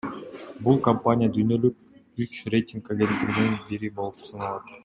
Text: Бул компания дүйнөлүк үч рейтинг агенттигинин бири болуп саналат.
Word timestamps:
Бул 0.67 0.79
компания 0.87 1.29
дүйнөлүк 1.35 2.25
үч 2.25 2.41
рейтинг 2.57 2.93
агенттигинин 2.97 3.55
бири 3.71 3.97
болуп 4.01 4.29
саналат. 4.31 4.79